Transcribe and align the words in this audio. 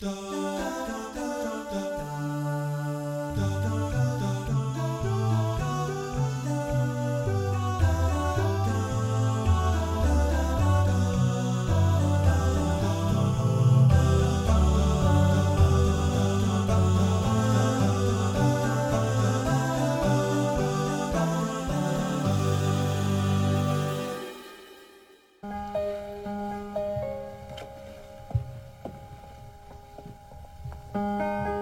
da. 0.00 0.57
Today, 31.18 31.58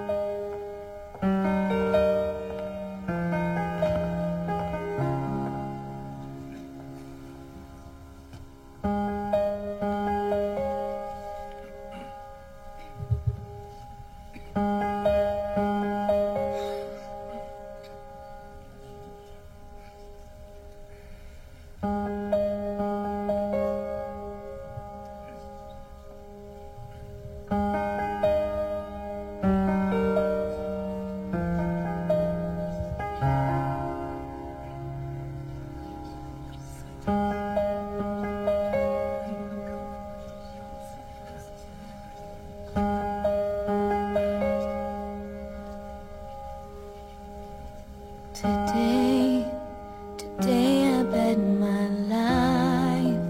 today 51.27 51.42
my 51.58 51.88
life. 52.14 53.24